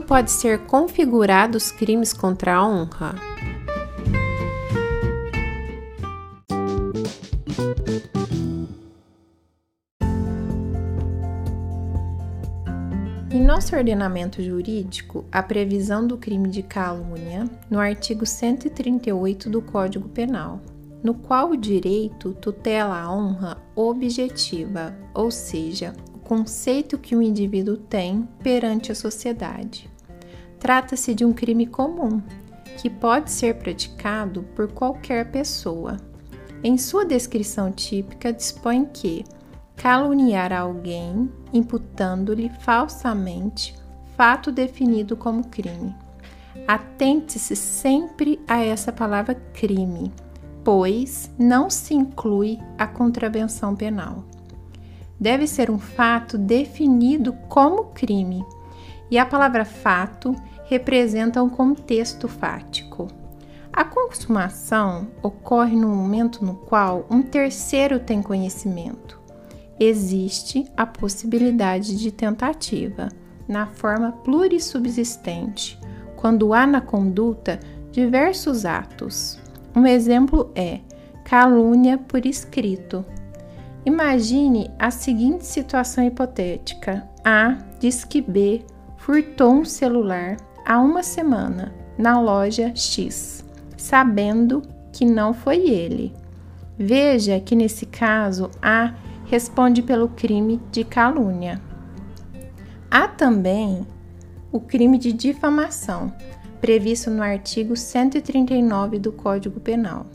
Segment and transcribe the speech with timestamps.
[0.00, 3.16] pode ser configurado os crimes contra a honra?
[13.28, 20.08] Em nosso ordenamento jurídico, a previsão do crime de calúnia no artigo 138 do Código
[20.08, 20.60] Penal,
[21.02, 25.92] no qual o direito tutela a honra objetiva, ou seja,
[26.26, 29.88] conceito que o indivíduo tem perante a sociedade.
[30.58, 32.20] Trata-se de um crime comum,
[32.78, 35.98] que pode ser praticado por qualquer pessoa.
[36.64, 39.24] Em sua descrição típica, dispõe que
[39.76, 43.76] caluniar alguém imputando-lhe falsamente
[44.16, 45.94] fato definido como crime.
[46.66, 50.12] Atente-se sempre a essa palavra crime,
[50.64, 54.24] pois não se inclui a contravenção penal.
[55.18, 58.44] Deve ser um fato definido como crime,
[59.10, 60.34] e a palavra fato
[60.66, 63.08] representa um contexto fático.
[63.72, 69.26] A consumação ocorre no momento no qual um terceiro tem conhecimento
[69.78, 73.08] existe a possibilidade de tentativa,
[73.46, 75.78] na forma plurissubsistente,
[76.16, 77.60] quando há na conduta
[77.92, 79.38] diversos atos.
[79.74, 80.80] Um exemplo é
[81.24, 83.04] calúnia por escrito.
[83.86, 88.64] Imagine a seguinte situação hipotética: A diz que B
[88.96, 93.44] furtou um celular há uma semana na loja X,
[93.76, 94.62] sabendo
[94.92, 96.12] que não foi ele.
[96.76, 98.92] Veja que nesse caso A
[99.26, 101.62] responde pelo crime de calúnia.
[102.90, 103.86] Há também
[104.50, 106.12] o crime de difamação,
[106.60, 110.06] previsto no artigo 139 do Código Penal.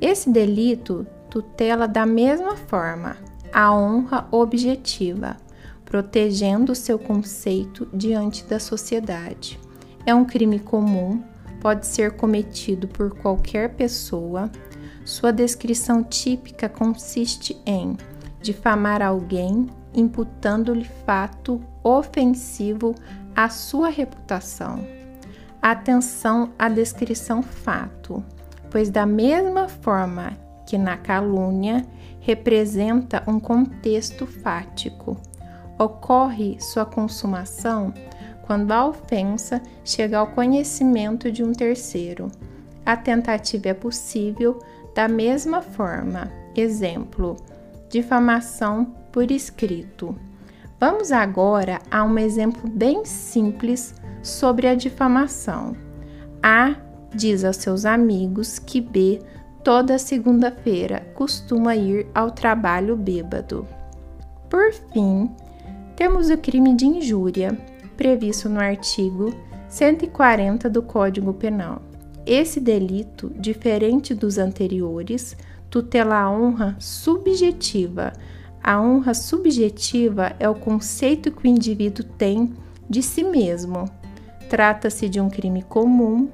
[0.00, 3.16] Esse delito tutela da mesma forma
[3.52, 5.36] a honra objetiva,
[5.84, 9.58] protegendo seu conceito diante da sociedade.
[10.06, 11.24] É um crime comum,
[11.60, 14.48] pode ser cometido por qualquer pessoa.
[15.04, 17.96] Sua descrição típica consiste em
[18.40, 22.94] difamar alguém imputando-lhe fato ofensivo
[23.34, 24.86] à sua reputação.
[25.60, 28.22] Atenção à descrição fato,
[28.70, 31.84] pois da mesma forma que na calúnia
[32.20, 35.16] representa um contexto fático,
[35.78, 37.92] ocorre sua consumação
[38.46, 42.30] quando a ofensa chega ao conhecimento de um terceiro.
[42.84, 44.58] A tentativa é possível
[44.94, 46.30] da mesma forma.
[46.54, 47.36] Exemplo:
[47.88, 50.14] difamação por escrito.
[50.78, 55.74] Vamos agora a um exemplo bem simples sobre a difamação.
[56.42, 56.76] A
[57.14, 59.20] diz aos seus amigos que B
[59.64, 63.66] toda segunda-feira costuma ir ao trabalho bêbado.
[64.50, 65.30] Por fim,
[65.96, 67.58] temos o crime de injúria,
[67.96, 69.34] previsto no artigo
[69.70, 71.80] 140 do Código Penal.
[72.26, 75.34] Esse delito, diferente dos anteriores,
[75.70, 78.12] tutela a honra subjetiva.
[78.62, 82.52] A honra subjetiva é o conceito que o indivíduo tem
[82.88, 83.86] de si mesmo.
[84.50, 86.28] Trata-se de um crime comum,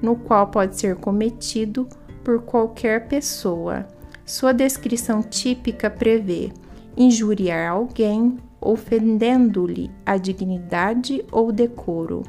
[0.00, 1.88] no qual pode ser cometido
[2.26, 3.86] por qualquer pessoa.
[4.24, 6.50] Sua descrição típica prevê
[6.96, 12.24] injuriar alguém, ofendendo-lhe a dignidade ou decoro.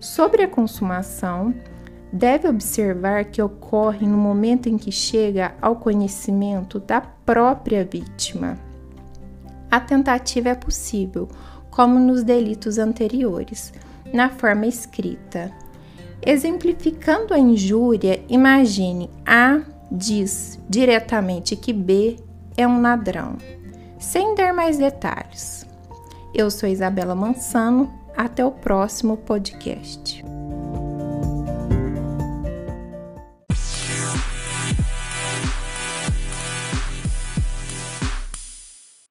[0.00, 1.54] Sobre a consumação,
[2.12, 8.58] deve observar que ocorre no momento em que chega ao conhecimento da própria vítima.
[9.70, 11.28] A tentativa é possível,
[11.70, 13.72] como nos delitos anteriores,
[14.12, 15.52] na forma escrita.
[16.24, 19.60] Exemplificando a injúria, imagine A
[19.90, 22.16] diz diretamente que B
[22.56, 23.36] é um ladrão,
[23.98, 25.66] sem dar mais detalhes.
[26.34, 30.22] Eu sou Isabela Mansano, até o próximo podcast.